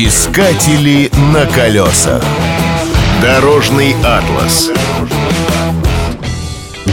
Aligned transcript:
Искатели 0.00 1.10
на 1.32 1.44
колесах. 1.46 2.22
Дорожный 3.20 3.96
атлас. 4.04 4.70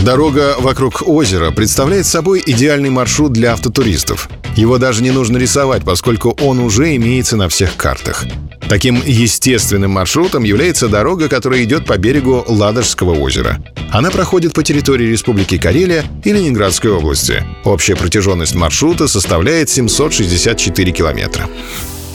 Дорога 0.04 0.56
вокруг 0.58 1.08
озера 1.08 1.52
представляет 1.52 2.08
собой 2.08 2.42
идеальный 2.44 2.90
маршрут 2.90 3.32
для 3.32 3.54
автотуристов. 3.54 4.28
Его 4.56 4.80
даже 4.80 5.04
не 5.04 5.12
нужно 5.12 5.38
рисовать, 5.38 5.84
поскольку 5.84 6.36
он 6.42 6.58
уже 6.58 6.96
имеется 6.96 7.38
на 7.38 7.48
всех 7.48 7.76
картах. 7.76 8.26
Таким 8.68 9.00
естественным 9.06 9.92
маршрутом 9.92 10.44
является 10.44 10.88
дорога, 10.88 11.30
которая 11.30 11.64
идет 11.64 11.86
по 11.86 12.00
берегу 12.00 12.44
Ладожского 12.48 13.14
озера. 13.14 13.64
Она 13.92 14.10
проходит 14.10 14.54
по 14.54 14.64
территории 14.64 15.06
Республики 15.06 15.60
Карелия 15.60 16.06
и 16.24 16.34
Ленинградской 16.34 16.90
области. 16.90 17.44
Общая 17.66 17.96
протяженность 17.96 18.56
маршрута 18.56 19.08
составляет 19.08 19.70
764 19.70 20.92
километра. 20.92 21.48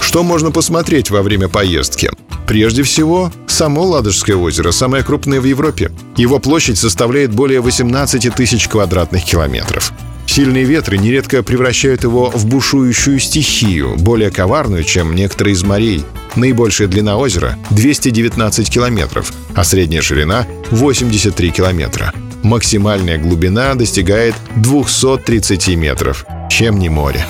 Что 0.01 0.23
можно 0.23 0.51
посмотреть 0.51 1.11
во 1.11 1.23
время 1.23 1.49
поездки? 1.49 2.11
Прежде 2.47 2.83
всего, 2.83 3.33
само 3.47 3.85
Ладожское 3.85 4.35
озеро 4.35 4.73
самое 4.73 5.05
крупное 5.05 5.41
в 5.41 5.45
Европе. 5.45 5.93
Его 6.17 6.41
площадь 6.41 6.79
составляет 6.79 7.33
более 7.33 7.61
18 7.61 8.35
тысяч 8.35 8.67
квадратных 8.67 9.25
километров. 9.25 9.93
Сильные 10.27 10.65
ветры 10.65 10.97
нередко 10.97 11.43
превращают 11.43 12.05
его 12.05 12.31
в 12.31 12.47
бушующую 12.47 13.19
стихию, 13.19 13.97
более 13.99 14.31
коварную, 14.31 14.85
чем 14.85 15.15
некоторые 15.15 15.55
из 15.55 15.63
морей. 15.65 16.05
Наибольшая 16.37 16.87
длина 16.87 17.17
озера— 17.17 17.59
219 17.71 18.71
километров, 18.71 19.33
а 19.55 19.65
средняя 19.65 20.03
ширина— 20.03 20.47
83 20.71 21.51
километра. 21.51 22.13
Максимальная 22.43 23.19
глубина 23.19 23.75
достигает 23.75 24.35
230 24.57 25.75
метров, 25.75 26.25
чем 26.49 26.79
не 26.79 26.89
море. 26.89 27.27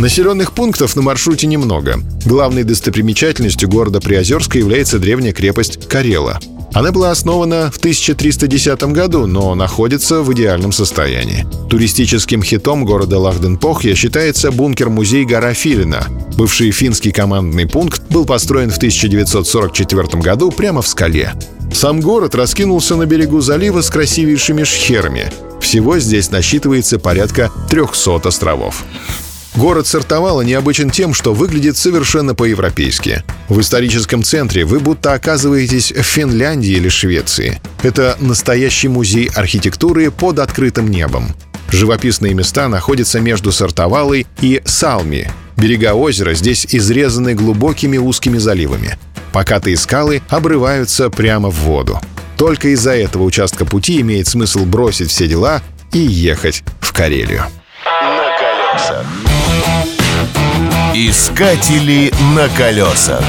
Населенных 0.00 0.52
пунктов 0.52 0.96
на 0.96 1.02
маршруте 1.02 1.46
немного. 1.46 2.00
Главной 2.24 2.64
достопримечательностью 2.64 3.68
города 3.68 4.00
Приозерска 4.00 4.56
является 4.56 4.98
древняя 4.98 5.34
крепость 5.34 5.86
Карела. 5.88 6.40
Она 6.72 6.90
была 6.90 7.10
основана 7.10 7.70
в 7.70 7.76
1310 7.76 8.82
году, 8.94 9.26
но 9.26 9.54
находится 9.54 10.22
в 10.22 10.32
идеальном 10.32 10.72
состоянии. 10.72 11.44
Туристическим 11.68 12.42
хитом 12.42 12.86
города 12.86 13.18
Лахденпохья 13.18 13.94
считается 13.94 14.50
бункер-музей 14.50 15.26
«Гора 15.26 15.52
Филина». 15.52 16.06
Бывший 16.38 16.70
финский 16.70 17.12
командный 17.12 17.68
пункт 17.68 18.00
был 18.08 18.24
построен 18.24 18.70
в 18.70 18.78
1944 18.78 20.22
году 20.22 20.50
прямо 20.50 20.80
в 20.80 20.88
скале. 20.88 21.34
Сам 21.74 22.00
город 22.00 22.34
раскинулся 22.34 22.96
на 22.96 23.04
берегу 23.04 23.42
залива 23.42 23.82
с 23.82 23.90
красивейшими 23.90 24.64
шхерами. 24.64 25.30
Всего 25.60 25.98
здесь 25.98 26.30
насчитывается 26.30 26.98
порядка 26.98 27.50
300 27.68 28.26
островов. 28.26 28.82
Город 29.56 29.86
Сартовала 29.86 30.42
необычен 30.42 30.90
тем, 30.90 31.12
что 31.12 31.34
выглядит 31.34 31.76
совершенно 31.76 32.34
по-европейски. 32.34 33.24
В 33.48 33.60
историческом 33.60 34.22
центре 34.22 34.64
вы 34.64 34.78
будто 34.78 35.12
оказываетесь 35.12 35.92
в 35.92 36.02
Финляндии 36.02 36.72
или 36.72 36.88
Швеции. 36.88 37.60
Это 37.82 38.16
настоящий 38.20 38.88
музей 38.88 39.28
архитектуры 39.34 40.10
под 40.10 40.38
открытым 40.38 40.88
небом. 40.88 41.34
Живописные 41.70 42.32
места 42.34 42.68
находятся 42.68 43.20
между 43.20 43.50
Сартовалой 43.52 44.26
и 44.40 44.62
Салми. 44.64 45.28
Берега 45.56 45.94
озера 45.94 46.34
здесь 46.34 46.66
изрезаны 46.70 47.34
глубокими 47.34 47.98
узкими 47.98 48.38
заливами. 48.38 48.98
Покатые 49.32 49.76
скалы 49.76 50.22
обрываются 50.28 51.10
прямо 51.10 51.50
в 51.50 51.54
воду. 51.60 52.00
Только 52.36 52.68
из-за 52.68 52.92
этого 52.92 53.24
участка 53.24 53.64
пути 53.64 54.00
имеет 54.00 54.26
смысл 54.26 54.64
бросить 54.64 55.10
все 55.10 55.28
дела 55.28 55.60
и 55.92 55.98
ехать 55.98 56.64
в 56.80 56.92
Карелию. 56.92 57.44
Колесах. 58.70 59.06
Искатели 60.94 62.12
на 62.34 62.48
колесах. 62.50 63.20